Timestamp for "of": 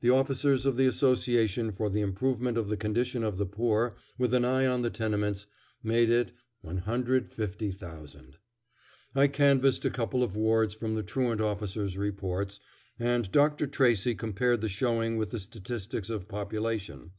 0.66-0.76, 2.58-2.68, 3.24-3.38, 10.22-10.36, 16.10-16.28